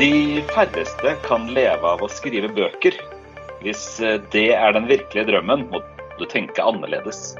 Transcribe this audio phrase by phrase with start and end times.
[0.00, 2.94] De færreste kan leve av å skrive bøker.
[3.60, 5.82] Hvis eh, det er den virkelige drømmen, må
[6.16, 7.34] du tenke annerledes.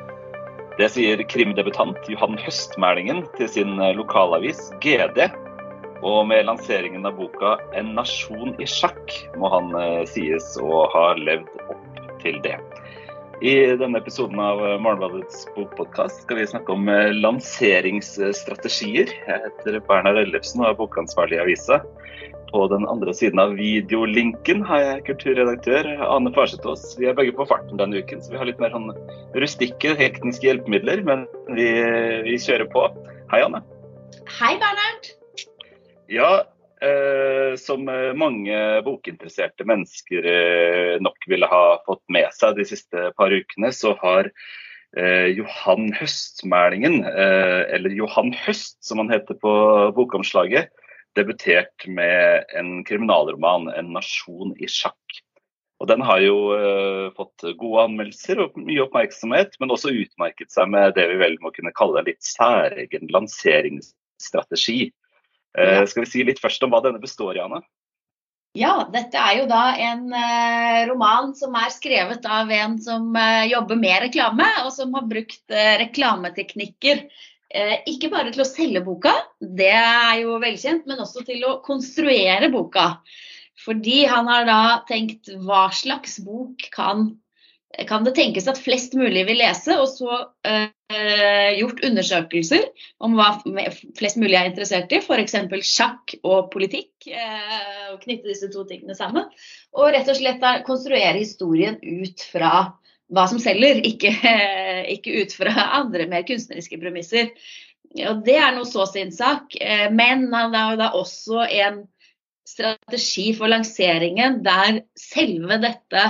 [0.77, 5.31] Det sier krimdebutant Johan Høstmælingen til sin eh, lokalavis GD.
[6.05, 11.07] Og med lanseringen av boka 'En nasjon i sjakk' må han eh, sies å ha
[11.17, 12.59] levd opp til det.
[13.41, 16.93] I denne episoden av Morgenbladets bokpodkast skal vi snakke om
[17.25, 19.09] lanseringsstrategier.
[19.09, 21.81] Jeg heter Bernhard Ellefsen og er bokansvarlig i avisa.
[22.51, 26.97] På den andre siden av videolinken har jeg kulturredaktør Ane Farsetås.
[26.99, 28.89] Vi er begge på farten denne uken, så vi har litt mer sånn
[29.39, 31.05] rustikke tekniske hjelpemidler.
[31.07, 31.23] Men
[31.55, 31.69] vi,
[32.27, 32.89] vi kjører på.
[33.31, 33.63] Hei, Anne.
[34.41, 35.13] Hei, Bernhard.
[36.11, 36.31] Ja,
[36.83, 37.87] eh, som
[38.19, 43.95] mange bokinteresserte mennesker eh, nok ville ha fått med seg de siste par ukene, så
[44.03, 44.33] har
[44.99, 49.55] eh, Johan Høstmælingen, eh, eller Johan Høst som han heter på
[49.95, 50.75] bokomslaget,
[51.19, 55.23] debutert med en kriminalroman, 'En nasjon i sjakk'.
[55.81, 60.69] Og Den har jo uh, fått gode anmeldelser og mye oppmerksomhet, men også utmerket seg
[60.69, 64.91] med det vi vel må kunne kalle en litt særegen lanseringsstrategi.
[65.57, 67.63] Uh, Skal vi si litt først om hva denne består i, Anne?
[68.59, 73.17] Ja, dette er jo da en uh, roman som er skrevet av en som
[73.49, 77.30] jobber med reklame, og som har brukt reklameteknikker Eh,
[77.91, 82.51] ikke bare til å selge boka, det er jo velkjent, men også til å konstruere
[82.53, 82.93] boka.
[83.65, 87.11] Fordi han har da tenkt hva slags bok kan,
[87.89, 92.65] kan det tenkes at flest mulig vil lese, og så øh, gjort undersøkelser
[93.05, 93.35] om hva
[93.99, 95.37] flest mulig er interessert i, f.eks.
[95.69, 96.95] sjakk og politikk.
[97.11, 99.29] Øh, og Knytte disse to tingene sammen.
[99.77, 102.55] Og rett og slett konstruere historien ut fra
[103.11, 104.13] hva som selger, ikke,
[104.95, 107.33] ikke, ut fra andre mer kunstneriske premisser.
[108.07, 109.57] Og Det er noe så sin sak.
[109.59, 111.83] Eh, men han har da også en
[112.47, 116.07] strategi for lanseringen der selve dette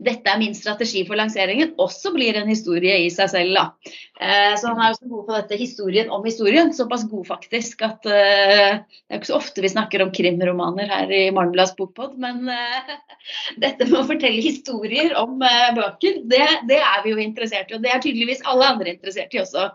[0.00, 3.56] dette er min strategi for lanseringen, også blir en historie i seg selv.
[3.56, 3.92] Da.
[4.20, 7.84] Eh, så han er jo så god på dette historien om historien, såpass god faktisk
[7.84, 12.16] at uh, det er ikke så ofte vi snakker om krimromaner her i Morgenblads bokpod,
[12.22, 12.92] men uh,
[13.64, 17.76] dette med å fortelle historier om bøker, det, det, er vi jo interessert i.
[17.76, 19.68] Og det er tydeligvis alle andre interessert i også.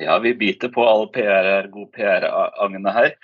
[0.00, 3.14] Ja, vi biter på all PR, god PR-agnet her.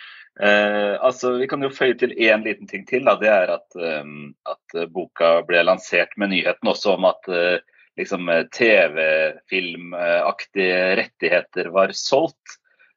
[0.43, 3.05] Eh, altså, Vi kan jo føye til én liten ting til.
[3.09, 3.17] Da.
[3.19, 4.63] Det er at, um, at,
[4.95, 7.59] boka ble lansert med nyheten også om at uh,
[7.99, 12.49] liksom, TV-filmaktige rettigheter var solgt.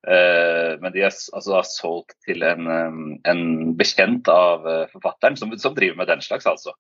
[0.05, 5.57] Uh, men de er altså solgt til en, um, en bekjent av uh, forfatteren, som,
[5.57, 6.71] som, driver med den slags, altså.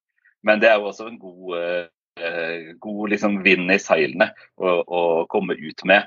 [0.45, 1.87] Men det er jo også en god,
[2.81, 6.01] god liksom, vind i seilene å, å komme ut med.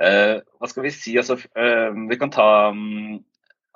[0.00, 1.18] hva skal vi si?
[1.20, 1.36] Altså,
[2.08, 3.20] vi kan ta um,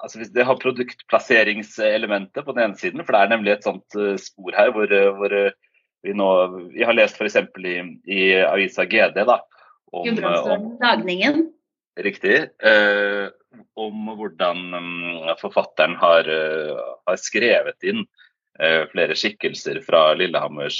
[0.02, 4.14] altså Det har produktplasseringselementet på den ene siden, for det er nemlig et sånt uh,
[4.20, 5.50] spor her hvor, uh, hvor uh,
[6.06, 6.28] vi nå
[6.74, 7.38] Vi har lest f.eks.
[7.58, 7.76] I,
[8.06, 9.40] i avisa GD da,
[9.92, 11.48] om, om Dagningen.
[11.98, 12.44] Riktig.
[13.74, 16.28] om hvordan um, forfatteren har,
[17.08, 18.04] har, skrevet inn
[18.92, 20.76] flere skikkelser fra Lillehammers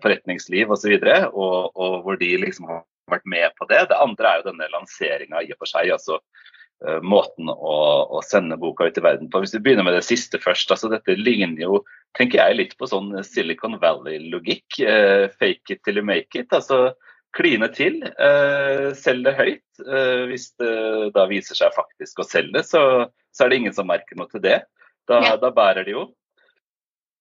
[0.00, 0.94] forretningsliv osv.
[0.96, 2.80] Og, så og, og hvor de liksom har
[3.12, 3.82] vært med på det.
[3.92, 5.92] Det andre er jo denne lanseringa i og for seg.
[5.92, 6.57] altså Eh,
[7.02, 9.40] måten å, å, sende boka ut i verden på.
[9.42, 10.70] Hvis vi begynner med det siste først.
[10.70, 11.80] altså Dette ligner jo
[12.16, 14.80] tenker jeg, litt på sånn Silicon Valley-logikk.
[14.80, 16.52] Eh, fake it till you make it.
[16.52, 16.94] altså
[17.36, 19.82] Kline til, eh, selg det høyt.
[19.84, 22.82] Eh, hvis det da viser seg faktisk å selge, så,
[23.34, 24.62] så er det ingen som merker noe til det.
[25.08, 25.36] Da, ja.
[25.40, 26.08] da bærer det jo.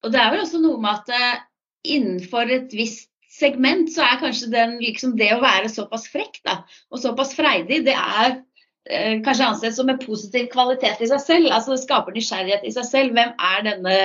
[0.06, 1.46] Og det er vel også noe med at
[1.88, 6.62] innenfor et visst segment, så er kanskje den, liksom det å være såpass frekk da,
[6.90, 8.47] og såpass freidig, det er Eh,
[9.26, 11.50] kanskje ansett som en positiv kvalitet i seg selv.
[11.52, 13.18] altså Det skaper nysgjerrighet i seg selv.
[13.18, 13.98] Hvem er denne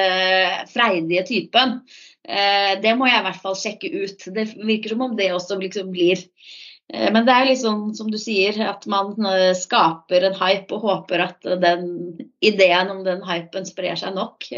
[0.73, 1.79] freidige typen?
[2.23, 4.27] Eh, det må jeg i hvert fall sjekke ut.
[4.35, 6.21] Det virker som om det også liksom blir
[6.93, 9.15] eh, Men det er liksom som du sier, at man
[9.59, 11.87] skaper en hype og håper at den
[12.43, 14.51] ideen om den hypen sprer seg nok.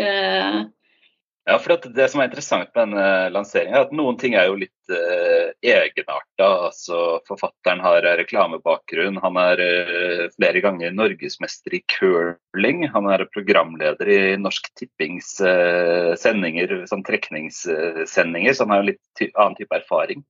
[1.44, 4.55] Ja, for Det som er interessant med denne lanseringen, er at noen ting er jo
[4.62, 6.46] litt uh, egenarta.
[6.70, 9.20] Altså, forfatteren har reklamebakgrunn.
[9.20, 12.87] Han er uh, flere ganger norgesmester i curling.
[12.94, 19.29] Han er programleder i Norsk Tippings uh, sendinger, sånn trekningssendinger, så han har litt ty
[19.35, 20.25] annen type erfaring.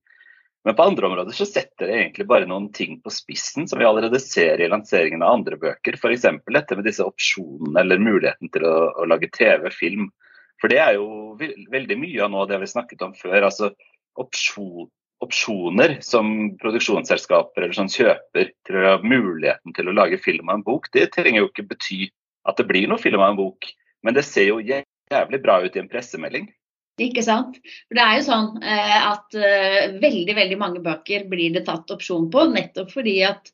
[0.67, 3.87] Men på andre områder så setter det egentlig bare noen ting på spissen som vi
[3.87, 5.95] allerede ser i lanseringen av andre bøker.
[5.95, 6.27] F.eks.
[6.51, 10.09] dette med disse opsjonene eller muligheten til å, å lage TV, film
[10.65, 11.35] for det er jo
[11.69, 13.43] veldig mye av noe av det vi snakket om før.
[13.45, 13.69] altså
[14.17, 14.87] opsjon,
[15.21, 20.57] opsjoner som produksjonsselskaper eller sånn kjøper til å ha muligheten til å lage film av
[20.57, 21.99] en bok, det trenger jo ikke bety
[22.49, 23.69] at det blir noe film av en bok.
[24.01, 26.49] Men det ser jo jævlig bra ut i en pressemelding.
[27.01, 27.57] Ikke sant.
[27.85, 31.93] For det er jo sånn eh, at eh, veldig veldig mange bøker blir det tatt
[31.93, 33.51] opsjon på, nettopp fordi at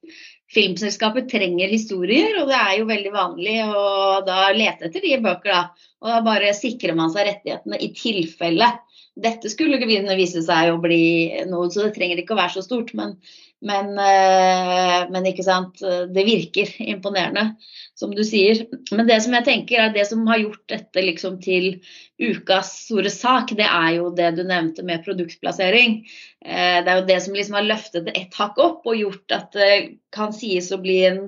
[0.51, 3.85] filmselskapet trenger historier, og det er jo veldig vanlig å
[4.27, 5.89] da lete etter de bøker, da.
[6.01, 8.71] Og da bare sikrer man seg rettighetene i tilfelle
[9.19, 9.79] dette skulle
[10.15, 12.93] vise seg å bli noe, så det trenger ikke å være så stort.
[12.97, 13.17] Men,
[13.59, 17.57] men, eh, men ikke sant, det virker imponerende,
[17.97, 18.63] som du sier.
[18.91, 21.73] Men det som jeg tenker er det som har gjort dette liksom til
[22.21, 26.01] ukas store sak, det er jo det du nevnte med produktplassering.
[26.45, 29.35] Eh, det er jo det som liksom har løftet det ett hakk opp og gjort
[29.35, 29.73] at det
[30.15, 31.21] kan sies å bli en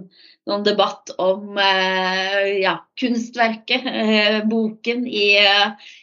[0.49, 5.37] noen debatt om eh, ja, kunstverket, eh, boken, i,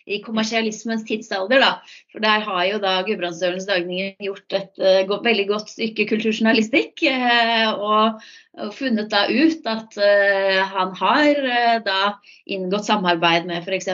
[0.07, 1.61] i, kommersialismens tidsalder.
[1.61, 1.73] Da.
[2.13, 7.05] For der har jo da Gudbrandsdølens Dagninger gjort et uh, veldig godt stykke kulturjournalistikk.
[7.77, 8.23] Og,
[8.59, 9.95] og, funnet da ut at
[10.73, 11.39] han har
[11.85, 12.01] da
[12.51, 13.87] inngått samarbeid med f.eks.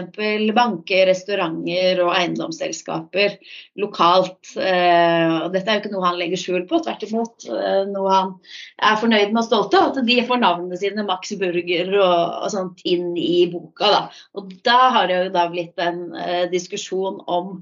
[0.56, 3.36] banker, restauranter og eiendomsselskaper
[3.78, 4.56] lokalt.
[4.56, 7.46] og dette er jo ikke noe han legger skjul på, tvert imot
[7.92, 8.32] noe han
[8.80, 9.92] er fornøyd med og stolt av.
[9.92, 13.90] At de får navnene sine, Max Burger og, og sånt, inn i boka.
[13.92, 14.00] Da.
[14.38, 16.02] Og da har det jo da blitt en
[16.52, 17.60] diskusjon om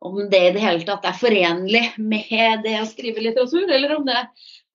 [0.00, 4.04] om det i det hele tatt er forenlig med det å skrive litteratur, eller om
[4.06, 4.24] det,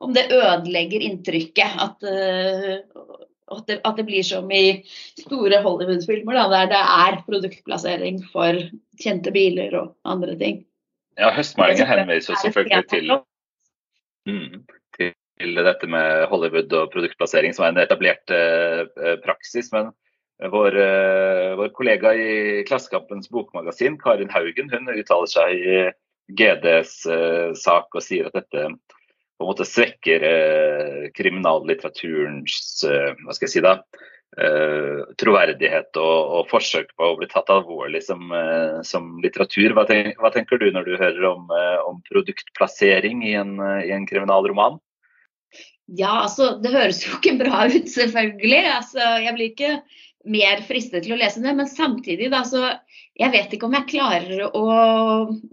[0.02, 1.78] om det ødelegger inntrykket.
[1.86, 3.22] At, uh,
[3.52, 4.82] at, det, at, det, blir som i
[5.22, 8.60] store Hollywood-filmer, der det er produktplassering for
[9.02, 10.64] kjente biler og andre ting.
[11.20, 13.12] Ja, høstmeldingen henviser selvfølgelig til,
[14.30, 14.62] mm,
[15.42, 19.72] til dette med Hollywood og produktplassering, som er en etablert uh, praksis.
[19.74, 19.92] men
[20.52, 22.30] vår, uh, vår, kollega i
[22.70, 25.82] Klassekampens bokmagasin, Karin Haugen, hun uttaler seg i
[26.32, 27.02] GDs
[27.60, 30.24] sak og sier at dette på en måte svekker
[31.18, 33.74] kriminallitteraturens hva skal jeg si da,
[35.20, 38.32] troverdighet og, og, forsøk på å bli tatt alvorlig som,
[38.88, 39.74] som litteratur.
[39.76, 41.52] Hva, tenker, hva, tenker du når du hører om,
[41.90, 44.80] om produktplassering i en, i en kriminalroman?
[45.98, 48.62] Ja, altså Det høres jo ikke bra ut, selvfølgelig.
[48.78, 49.74] Altså, jeg blir ikke
[50.32, 51.54] mer fristet til å lese det.
[51.58, 52.64] Men samtidig, da, så
[53.20, 54.66] jeg vet ikke om jeg klarer å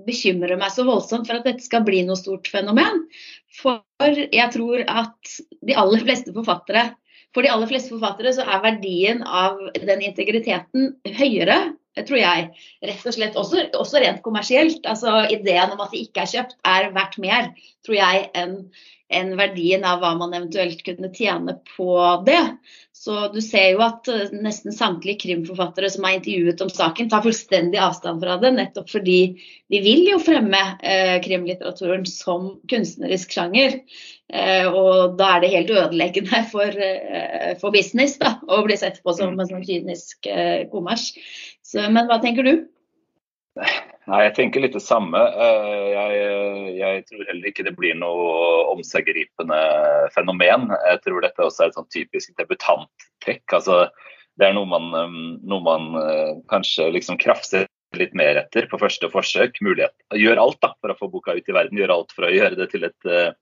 [0.07, 3.07] bekymre meg så voldsomt for at dette skal bli noe stort fenomen.
[3.59, 5.37] For jeg tror at
[5.67, 6.91] de aller fleste forfattere
[7.37, 11.59] for de aller fleste forfattere så er verdien av den integriteten høyere,
[11.99, 12.45] tror jeg.
[12.89, 14.81] Rett og slett også, også rent kommersielt.
[14.89, 17.51] Altså Ideen om at det ikke er kjøpt, er verdt mer,
[17.87, 18.63] tror jeg, enn
[19.09, 21.95] enn verdien av hva man eventuelt kunne tjene på
[22.27, 22.43] det.
[22.99, 27.23] Så du ser jo at eh, nesten samtlige krimforfattere som er intervjuet om saken, tar
[27.23, 29.19] fullstendig avstand fra det, nettopp fordi
[29.71, 33.79] de vil jo fremme eh, krimlitteraturen som kunstnerisk sjanger.
[34.29, 38.99] Eh, og da er det helt ødeleggende for, eh, for business da, å bli sett
[39.05, 41.13] på som en sånn kynisk eh, kommers.
[41.63, 42.53] Så, men hva tenker du?
[44.09, 45.21] Nei, jeg tenker litt det samme.
[45.21, 46.21] Eh, jeg,
[46.79, 48.29] jeg, tror heller ikke det blir noe
[48.73, 49.59] omseggripende
[50.15, 50.71] fenomen.
[50.89, 53.45] Jeg tror dette også er et sånn typisk debutanttrekk.
[53.59, 53.83] Altså,
[54.41, 58.81] det er noe man, um, noe man eh, kanskje liksom krafser litt mer etter på
[58.81, 59.61] første forsøk.
[59.65, 59.93] Mulighet.
[60.17, 61.77] Gjør alt da, for å få boka ut i verden.
[61.77, 63.35] Gjør alt for å gjøre det til et eh,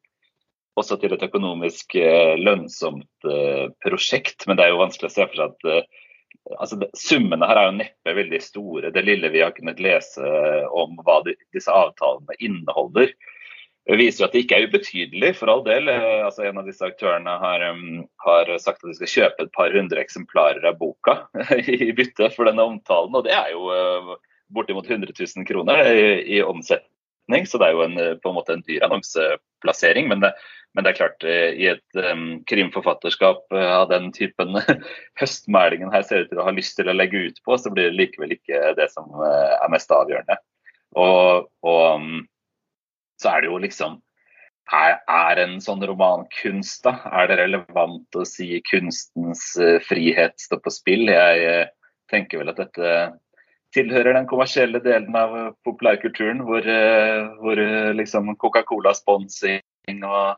[0.76, 1.94] også til et økonomisk
[2.36, 3.28] lønnsomt
[3.80, 4.44] prosjekt.
[4.44, 5.86] Men det er jo vanskelig å se for seg at
[6.58, 8.92] altså, Summene her er jo neppe veldig store.
[8.94, 10.34] Det lille vi har kunnet lese
[10.70, 13.12] om hva de, disse avtalene inneholder,
[13.86, 15.90] viser jo at det ikke er ubetydelig, for all del.
[15.92, 19.54] Eh, altså, en av disse aktørene har, um, har, sagt at de skal kjøpe et
[19.54, 21.20] par hundre eksemplarer av boka
[21.62, 23.14] i bytte for denne omtalen.
[23.14, 23.70] Og det er jo
[24.54, 28.54] bortimot 100 000 kroner i, i omsetning, så det er jo en, på en måte
[28.54, 28.84] en dyr
[29.66, 30.08] annonseplassering.
[30.08, 30.32] Men det,
[30.74, 34.56] men det er klart, eh, i et um, krimforfatterskap eh, av den typen
[35.20, 37.90] høstmælingen her ser ut til å ha lyst til å legge ut på, så blir
[37.90, 40.36] det likevel ikke det som er mest avgjørende.
[40.96, 42.10] Og, og
[43.20, 44.00] så er det jo liksom
[44.72, 46.96] er, er, en sånn roman kunst, da?
[47.14, 49.52] Er det relevant å si kunstens
[49.86, 51.06] frihet står på spill?
[51.06, 51.68] Jeg
[52.10, 52.96] tenker vel at dette
[53.76, 56.66] tilhører den kommersielle delen av populærkulturen, hvor,
[57.42, 57.60] hvor
[57.98, 60.36] liksom Coca-Cola-sponsing og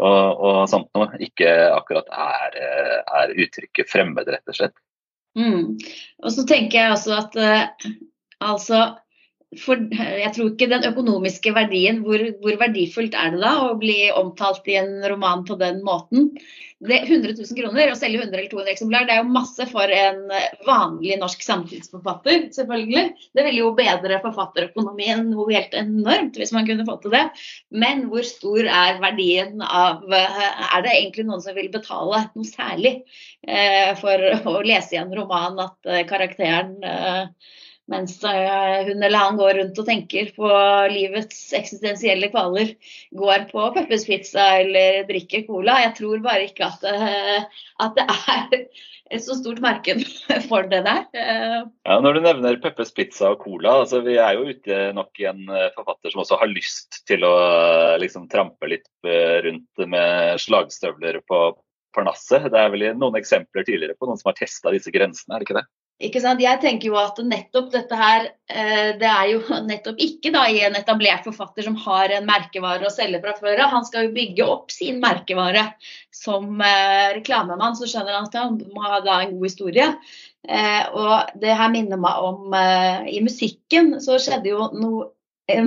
[0.00, 2.56] og, og sånt noe, ikke akkurat er,
[3.02, 4.76] er, uttrykket fremmed, rett og slett.
[5.38, 5.76] Mm.
[6.24, 7.36] Og så tenker jeg også at
[8.40, 8.80] altså
[9.58, 14.04] for, jeg tror ikke den økonomiske verdien, hvor, hvor, verdifullt er det da å bli
[14.14, 16.28] omtalt i en roman på den måten?
[16.80, 19.90] Det, 100 000 kroner, å selge 100 eller 200 eksemplar, det er jo masse for
[19.92, 20.20] en
[20.64, 23.02] vanlig norsk samtidsforfatter, selvfølgelig.
[23.36, 27.26] Det ville jo bedre forfatterøkonomien noe helt enormt hvis man kunne fått til det.
[27.74, 33.00] Men hvor stor er verdien av Er det egentlig noen som vil betale noe særlig
[33.44, 37.26] eh, for å lese i en roman at eh, karakteren eh,
[37.90, 40.50] mens eh, hun eller han går rundt og tenker på
[40.92, 42.74] livets eksistensielle kvaler,
[43.16, 45.80] går på Peppers Pizza eller drikker cola.
[45.86, 47.42] Jeg tror bare ikke at, det,
[47.82, 48.56] at det er
[49.10, 50.04] et så stort marked
[50.50, 51.02] for det der.
[51.18, 55.22] Eh, ja, Når du nevner Peppers Pizza og cola, altså vi er jo ute nok
[55.22, 55.42] i en
[55.74, 57.34] forfatter som også har lyst til å
[58.02, 58.86] liksom trampe litt
[59.46, 61.42] rundt med slagstøvler på
[61.96, 62.46] parnasset.
[62.52, 65.48] Det er vel noen eksempler tidligere på noen som har testa disse grensene, er det
[65.48, 65.66] ikke det?
[66.00, 70.62] Jeg tenker jo at nettopp dette her, eh, det er jo nettopp ikke da i
[70.64, 73.74] en etablert forfatter som har en merkevare å selge fra før av.
[73.74, 75.66] Han skal jo bygge opp sin merkevare
[76.14, 77.76] som eh, reklamemann.
[77.76, 79.90] Så skjønner han at han må ha da en god historie.
[80.48, 85.10] Eh, og det her minner meg om I musikken så skjedde jo noe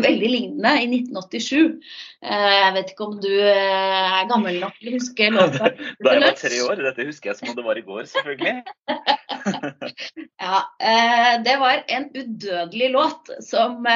[0.03, 1.77] veldig lignende i 1987.
[2.23, 5.71] Jeg vet ikke om du er gammel nok til å huske låta?
[5.99, 6.83] Da jeg var tre år.
[6.89, 8.55] Dette husker jeg som om det var i går, selvfølgelig.
[10.45, 10.59] ja,
[11.45, 13.89] det var en udødelig låt som,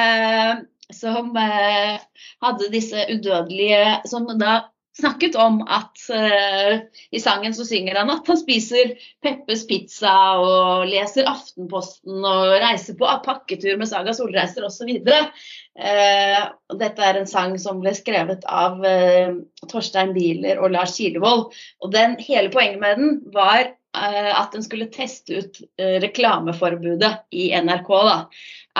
[0.94, 4.58] som hadde disse udødelige Som da
[4.98, 10.12] snakket om at uh, i sangen så synger han at han spiser Peppes pizza
[10.42, 14.90] og leser Aftenposten og reiser på pakketur med Saga Solreiser osv.
[14.98, 16.42] Uh,
[16.80, 19.38] dette er en sang som ble skrevet av uh,
[19.70, 21.52] Torstein Bieler og Lars Kilevold.
[21.84, 25.56] Og den, hele poenget med den var at den skulle teste ut
[26.04, 27.88] reklameforbudet i NRK.
[27.88, 28.18] da.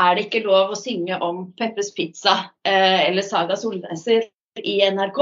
[0.05, 4.29] Er det ikke lov å synge om Peppes pizza eller Saga Solreiser
[4.61, 5.19] i NRK?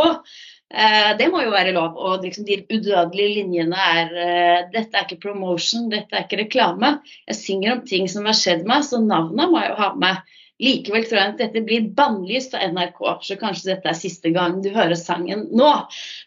[0.75, 1.95] Eh, det må jo være lov.
[1.97, 6.97] Og liksom de udødelige linjene er uh, Dette er ikke promotion, dette er ikke reklame.
[7.31, 10.35] Jeg synger om ting som har skjedd meg, så navnet må jeg jo ha med.
[10.63, 14.57] Likevel tror jeg at dette blir bannlyst av NRK, så kanskje dette er siste gang
[14.65, 15.69] du hører sangen nå.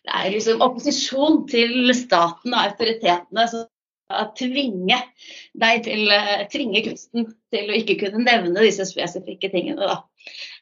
[0.06, 3.66] Det er liksom opposisjon til staten og autoritetene som
[4.38, 5.02] tvinge
[5.62, 9.84] deg til uh, tvinge kunsten til å ikke kunne nevne disse spesifikke tingene.
[9.84, 10.00] da.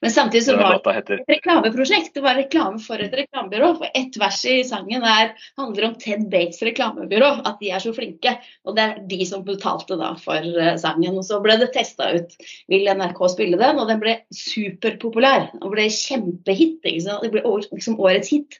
[0.01, 2.13] Men samtidig så var det et reklameprosjekt.
[2.13, 3.71] Det var reklame for et reklamebyrå.
[3.79, 7.93] For ett vers i sangen er, handler om Ted Bates reklamebyrå, at de er så
[7.95, 8.35] flinke.
[8.67, 11.17] Og det er de som betalte da for uh, sangen.
[11.17, 12.37] Og så ble det testa ut.
[12.71, 13.81] Vil NRK spille den?
[13.81, 15.49] Og den ble superpopulær.
[15.61, 16.79] Og ble kjempehit.
[16.85, 18.59] Det ble liksom årets hit.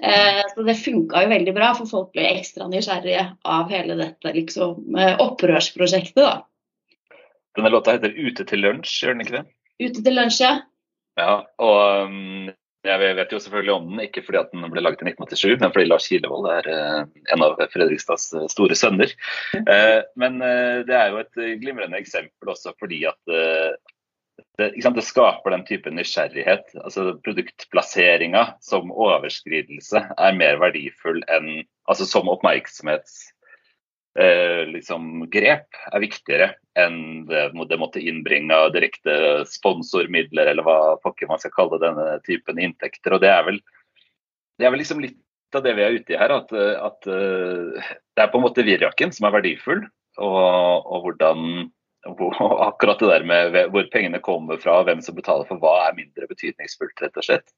[0.00, 4.36] Uh, så det funka jo veldig bra, for folk ble ekstra nysgjerrige av hele dette
[4.36, 4.94] liksom,
[5.26, 6.22] opprørsprosjektet.
[6.22, 6.38] da.
[7.58, 9.48] Denne låta heter 'Ute til lunsj', gjør den ikke det?
[9.80, 10.56] Ute til lunsj, ja.
[11.18, 12.50] Ja, og um,
[12.86, 15.72] jeg vet jo selvfølgelig om den, ikke fordi at den ble laget i 1987, men
[15.74, 17.00] fordi Lars Kilevold er uh,
[17.34, 19.12] en av Fredrikstads uh, store sønner.
[19.56, 23.34] Uh, men uh, det er jo et glimrende eksempel også fordi at
[24.60, 26.72] det, det, skaper den type nysgjerrighet.
[26.80, 33.30] altså Produktplasseringa som overskridelse er mer verdifull enn altså som oppmerksomhets
[34.18, 36.48] eh, liksom, grep er viktigere
[36.78, 42.60] enn det, det måtte innbringe direkte sponsormidler, eller hva pokker man skal kalle denne typen
[42.62, 43.16] inntekter.
[43.16, 43.60] Og det er vel,
[44.58, 45.18] det er vel liksom litt
[45.56, 48.62] av det vi er ute i her, at, at uh, det er på en måte
[48.62, 49.82] virjakken som er verdifull.
[50.20, 51.70] Og, og hvordan
[52.18, 52.36] hvor,
[52.68, 56.28] akkurat det der med hvor pengene kommer fra, hvem som betaler for hva, er mindre
[56.30, 57.52] betydningsfullt, rett og slett.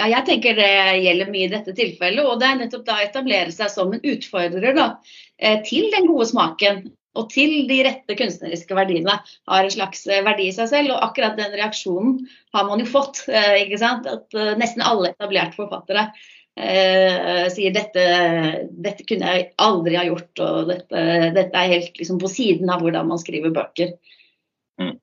[0.00, 0.72] Ja, jeg tenker det
[1.04, 2.24] gjelder mye i dette tilfellet.
[2.24, 4.88] Og det er nettopp da å etablere seg som en utfordrer da,
[5.38, 6.84] eh, til den gode smaken
[7.20, 9.18] og til de rette kunstneriske verdiene.
[9.50, 10.94] Har en slags eh, verdi i seg selv.
[10.94, 12.22] Og akkurat den reaksjonen
[12.56, 13.24] har man jo fått.
[13.32, 14.08] Eh, ikke sant?
[14.08, 16.08] At nesten alle etablerte forfattere
[16.56, 18.02] eh, sier dette,
[18.72, 21.04] dette kunne jeg aldri ha gjort, og dette,
[21.36, 23.94] dette er helt liksom, på siden av hvordan man skriver bøker.
[24.80, 24.96] Mm.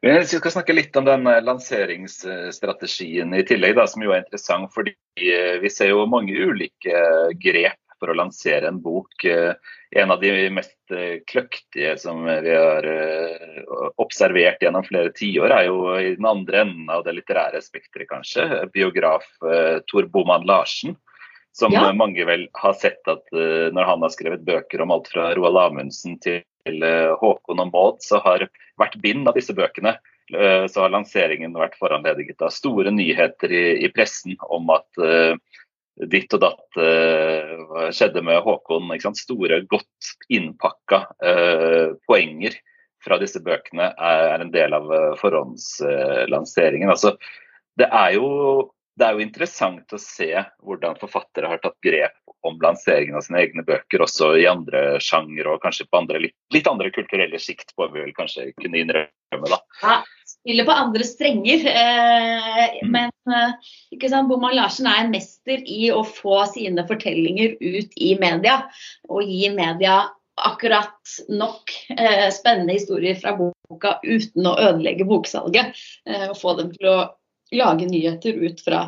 [0.00, 4.70] Vi skal snakke litt om den eh, lanseringsstrategien i tillegg, da, som jo er interessant.
[4.74, 7.00] fordi eh, Vi ser jo mange ulike
[7.40, 9.24] grep for å lansere en bok.
[9.24, 9.54] Eh,
[9.96, 10.74] en av de mest
[11.30, 12.84] kløktige som vi har
[14.02, 18.44] observert gjennom flere tiår, er jo i den andre enden av det litterære spekteret, kanskje.
[18.74, 19.24] Biograf
[19.88, 20.98] Tor Boman Larsen.
[21.56, 21.86] Som ja.
[21.96, 26.18] mange vel har sett at når han har skrevet bøker om alt fra Roald Amundsen
[26.20, 26.42] til
[27.20, 28.46] Håkon og Maud, så har
[28.80, 29.96] hvert bind av disse bøkene
[30.34, 35.34] eh, så har lanseringen vært foranlediget av store nyheter i, i pressen om at uh,
[36.12, 38.92] ditt og datt uh, skjedde med Håkon.
[39.16, 42.58] Store, godt innpakka uh, poenger
[43.06, 46.90] fra disse bøkene er en del av forhåndslanseringen.
[46.90, 47.14] Altså,
[47.78, 48.26] det, er jo,
[48.96, 50.30] det er jo interessant å se
[50.64, 55.50] hvordan forfattere har tatt grep om lanseringen av sine egne bøker, også i andre sjangre
[55.52, 59.50] og kanskje på andre, litt, litt andre kulturelle sikt, får vi vel kanskje kunne innrømme.
[59.50, 59.58] da.
[59.82, 59.96] Ja,
[60.30, 61.66] spiller på andre strenger.
[61.72, 62.92] Eh, mm.
[62.94, 67.98] Men eh, ikke sant, Boman Larsen er en mester i å få sine fortellinger ut
[67.98, 68.62] i media,
[69.10, 70.04] og gi media
[70.36, 75.76] akkurat nok eh, spennende historier fra boka uten å ødelegge boksalget.
[76.06, 76.98] Eh, og få dem til å
[77.54, 78.86] lage nyheter ut fra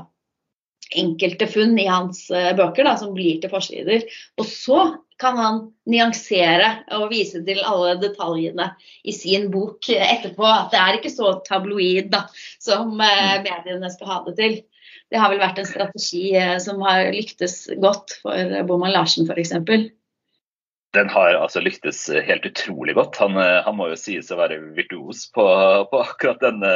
[0.96, 4.06] enkelte funn i hans uh, bøker da, som blir til forsider.
[4.40, 4.80] Og så
[5.18, 5.60] kan han
[5.90, 8.70] nyansere og vise til alle detaljene
[9.02, 10.46] i sin bok etterpå.
[10.46, 12.24] At det er ikke så tabloid da,
[12.62, 14.58] som uh, mediene skal ha det til.
[15.08, 19.56] Det har vel vært en strategi uh, som har lyktes godt for Boman Larsen f.eks
[20.98, 23.18] den har altså lyktes helt utrolig godt.
[23.22, 25.46] Han, eh, han, må jo sies å være virtuos på,
[25.90, 26.72] på akkurat denne,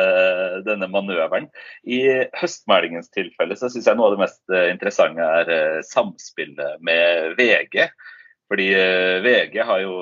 [0.67, 1.51] denne, manøveren.
[1.83, 2.01] I
[2.39, 7.37] høstmeldingens tilfelle så syns jeg noe av det mest eh, interessante er eh, samspillet med
[7.41, 7.87] VG.
[8.53, 8.69] Fordi
[9.25, 9.93] VG har jo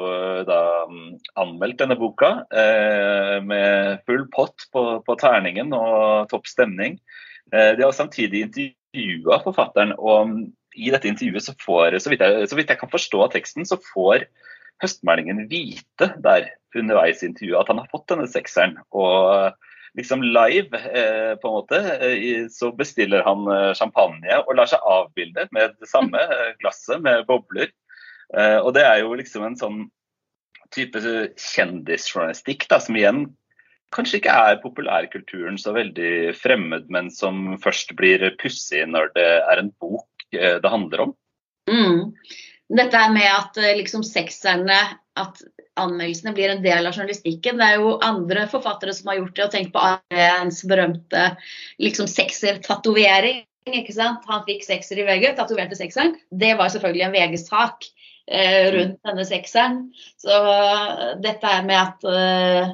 [0.43, 0.61] da
[0.91, 6.99] mm, anmeldt denne boka eh, med full pott på, på, terningen og topp stemning.
[7.55, 9.95] Eh, de har samtidig intervjua forfatteren.
[9.99, 13.33] og i dette intervjuet så får, så vidt, jeg, så vidt jeg kan forstå av
[13.35, 14.27] teksten, så får
[14.81, 18.77] høstmeldingen vite der underveis i intervjuet at han har fått denne sekseren.
[18.97, 19.51] Og
[19.99, 24.85] liksom live, eh, på en måte, eh, så bestiller han eh, champagne og lar seg
[24.87, 27.73] avbilde med det samme eh, glasset med bobler.
[28.37, 29.83] Eh, og det er jo liksom en sånn
[30.71, 33.25] type kjendisjournalistikk da, som igjen
[33.91, 39.59] kanskje ikke er populærkulturen så veldig fremmed, men som først blir pussig når det er
[39.59, 41.15] en bok det handler om.
[41.71, 42.13] Mm.
[42.71, 44.79] Dette er med at eh, liksom sekserne,
[45.19, 45.41] at
[45.81, 47.59] anmeldelsene blir en del av journalistikken.
[47.59, 51.25] Det er jo andre forfattere som har gjort det, og tenkt på Arens berømte
[51.83, 53.43] liksom sekser-tatovering.
[53.71, 56.15] Han fikk sekser i VG, tatoverte sekseren.
[56.31, 57.91] Det var selvfølgelig en VG-sak
[58.31, 59.83] eh, rundt denne sekseren.
[60.19, 62.73] Så uh, dette er med at eh,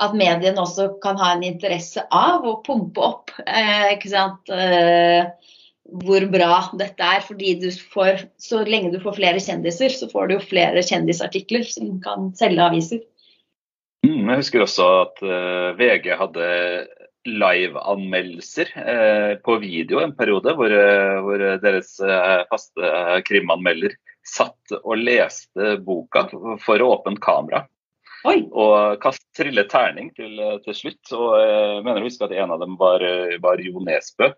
[0.00, 3.32] at mediene også kan ha en interesse av å pumpe opp.
[3.44, 4.48] Eh, ikke sant?
[4.48, 5.28] Eh,
[6.04, 7.22] hvor bra dette er.
[7.26, 11.64] fordi du får, Så lenge du får flere kjendiser, så får du jo flere kjendisartikler
[11.68, 13.02] som kan selge aviser.
[14.06, 16.46] Mm, jeg husker også at uh, eh, VG hadde
[17.28, 21.98] liveanmeldelser uh, på video en periode, hvor, uh, hvor deres
[22.48, 22.94] faste
[23.28, 23.92] krimanmelder
[24.24, 26.26] satt og leste boka
[26.64, 27.66] for åpent kamera.
[28.28, 28.42] Oi.
[28.52, 31.12] Og kast, trillet terning til, til slutt.
[31.16, 33.04] og Jeg mener å huske at en av dem var,
[33.40, 34.28] var Jo Nesbø.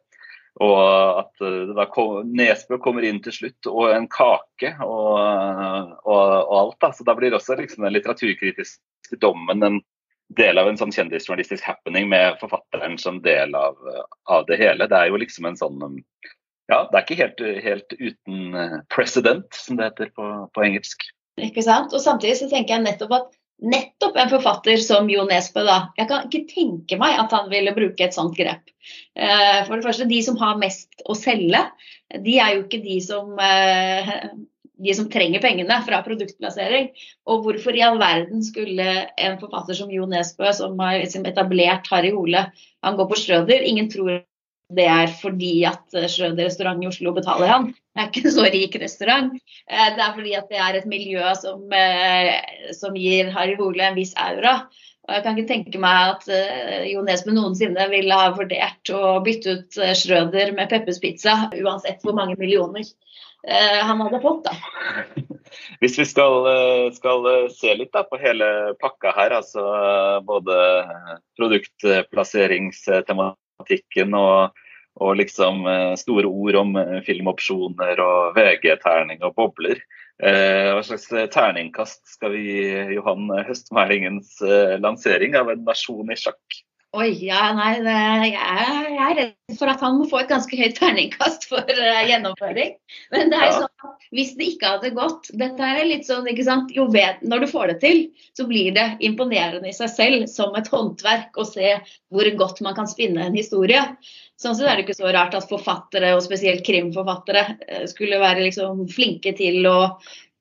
[0.61, 0.79] Og
[1.23, 5.17] at eh, da kom, Nesbø kommer inn til slutt, og en kake og,
[6.05, 6.79] og, og alt.
[6.85, 9.81] da, så Da blir også liksom den litteraturkritiske dommen en
[10.37, 13.77] del av en sånn kjendisjournalistisk happening med forfatteren som del av,
[14.31, 14.89] av, det hele.
[14.89, 15.83] Det er jo liksom en sånn
[16.71, 21.09] Ja, det er ikke helt, helt uten eh, president, som det heter på, på engelsk.
[21.41, 21.93] Ikke sant.
[21.93, 23.33] Og samtidig så tenker jeg nettopp at
[23.63, 25.79] nettopp en forfatter som Jo Nesbø, da.
[25.99, 28.73] Jeg kan ikke tenke meg at han ville bruke et sånt grep.
[29.15, 31.61] Eh, for det første, de som har mest å selge,
[32.25, 34.17] de er jo ikke de som eh,
[34.83, 36.91] de som trenger pengene fra produktplassering.
[37.31, 42.11] Og hvorfor i all verden skulle en forfatter som Jo Nesbø, som har etablert Harry
[42.15, 42.49] Hole,
[42.83, 44.25] han går på Strøder Ingen tror
[44.77, 47.65] det er fordi at Schrøder restaurant i Oslo betaler han.
[47.93, 49.35] Det er ikke en så rik restaurant.
[49.69, 52.33] Eh, det er fordi at det er et miljø som, eh,
[52.77, 54.69] som gir Harry Hole en viss aura.
[55.03, 59.19] Og jeg kan ikke tenke meg at uh, Jo Nesbø noensinne ville ha vurdert å
[59.27, 64.47] bytte ut Schrøder med Peppers Pizza, uansett hvor mange millioner uh, han hadde fått.
[64.47, 64.55] da.
[65.83, 66.47] Hvis vi skal,
[66.95, 69.59] skal se litt da, på hele pakka her, altså
[70.25, 70.87] både
[71.37, 74.55] produktplasseringstematikken og
[75.01, 79.81] og liksom eh, store ord om eh, filmopsjoner og VG-terning og bobler.
[80.23, 84.37] Eh, hva slags terningkast skal vi gi Johan Høstmælingens
[84.83, 86.63] lansering av en nasjon i sjakk?
[86.93, 90.57] Oi, ja, nei, det, jeg, jeg, er redd for at han må få et ganske
[90.59, 92.75] høyt terningkast for uh, gjennomføring.
[93.15, 93.63] Men det er ja.
[93.63, 96.75] sånn, at hvis det ikke hadde gått Dette er litt sånn, ikke sant.
[96.77, 98.03] Jo ved, når du får det til,
[98.37, 101.79] så blir det imponerende i seg selv som et håndverk å se
[102.13, 103.81] hvor godt man kan spinne en historie.
[104.43, 108.43] Sånn sett er det ikke så rart at forfattere, og spesielt krimforfattere, eh, skulle være
[108.49, 109.79] liksom flinke til å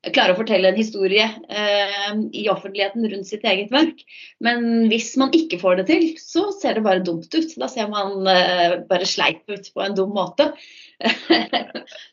[0.10, 4.02] klare å fortelle en historie eh, i offentligheten rundt sitt eget verk.
[4.42, 7.58] Men hvis man ikke får det til, så ser det bare dumt ut.
[7.62, 10.50] Da ser man eh, bare sleip ut på en dum måte.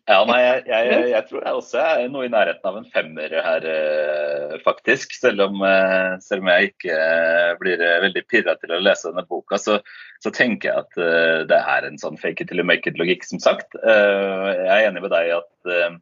[0.09, 3.35] ja, nei, jeg, jeg, jeg, tror jeg også er noe i nærheten av en femmer
[3.49, 5.17] her, eh, faktisk.
[5.17, 9.25] Selv om, eh, selv om, jeg ikke eh, blir veldig pirra til å lese denne
[9.29, 9.81] boka, så,
[10.21, 13.41] så, tenker jeg at det er en sånn fake it till you make it-logikk, som
[13.41, 13.77] sagt.
[13.81, 15.97] Jeg er enig med deg i at Eh,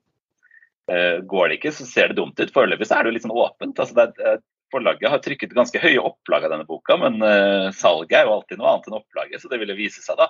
[0.86, 2.52] går det ikke, så ser det dumt ut.
[2.54, 3.80] Foreløpig så er det jo litt sånn åpent.
[3.82, 4.36] Altså det,
[4.70, 8.60] forlaget har trykket ganske høye opplag av denne boka, men uh, salget er jo alltid
[8.60, 10.28] noe annet enn opplaget, så det ville vise seg da.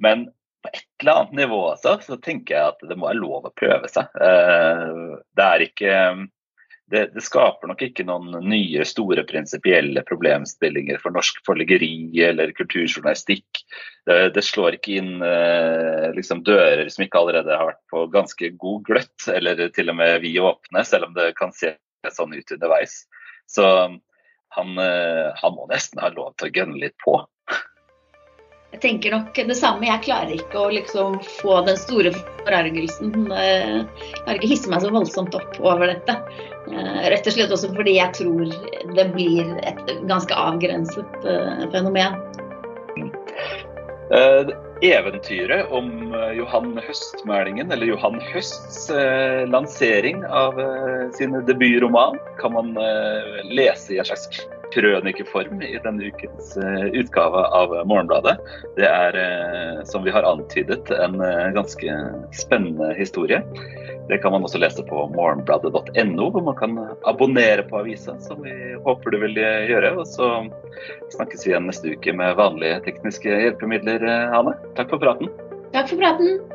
[0.00, 0.26] Men
[0.64, 3.52] på et eller annet nivå også, så tenker jeg at det må være lov å
[3.56, 4.08] prøve seg.
[4.16, 5.96] Det er ikke
[6.90, 13.62] det, det, skaper nok ikke noen nye, store prinsipielle problemstillinger for norsk forleggeri eller kulturjournalistikk.
[14.04, 18.52] Det, det slår ikke inn eh, liksom dører som ikke allerede har vært på ganske
[18.60, 21.72] god gløtt, eller til og med vi åpne, selv om det kan se
[22.12, 23.04] sånn ut underveis.
[23.48, 23.64] Så
[24.54, 27.16] han, eh, han må nesten ha lov til å gønne litt på.
[28.74, 29.86] Jeg tenker nok det samme.
[29.86, 32.10] Jeg klarer ikke å liksom få den store
[32.42, 33.12] forargelsen.
[33.30, 33.84] Jeg
[34.16, 36.16] klarer ikke hisse meg så voldsomt opp over dette.
[36.72, 38.50] Eh, rett og slett også fordi jeg tror
[38.96, 42.18] det blir et ganske avgrenset eh, fenomen.
[44.84, 48.90] Eventyret om Johan Høstmælingen, eller Johan Høsts
[49.48, 50.58] lansering av
[51.16, 52.74] sin debutroman, kan man
[53.48, 58.36] lese i en slags krønikeform i denne ukens uh, utgave av Morgenbladet.
[58.78, 61.98] Det er, uh, som vi har antydet, en uh, ganske
[62.36, 63.40] spennende historie.
[64.08, 66.76] Det kan man også lese på morgenbladet.no, hvor man kan
[67.08, 68.52] abonnere på avisa, som vi
[68.84, 69.94] håper du vil gjøre.
[69.96, 70.32] Og så
[71.16, 74.04] snakkes vi igjen neste uke med vanlige tekniske hjelpemidler,
[74.36, 74.58] Ane.
[74.76, 75.32] Takk for praten.
[75.72, 76.53] Takk for praten.